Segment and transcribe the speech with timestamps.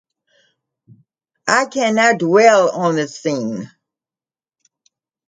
[1.47, 3.69] I cannot dwell on the scene.